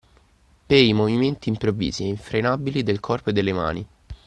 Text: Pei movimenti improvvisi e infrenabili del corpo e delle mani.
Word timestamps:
Pei 0.65 0.93
movimenti 0.93 1.49
improvvisi 1.49 2.01
e 2.01 2.07
infrenabili 2.07 2.81
del 2.81 2.99
corpo 2.99 3.29
e 3.29 3.33
delle 3.33 3.53
mani. 3.53 3.87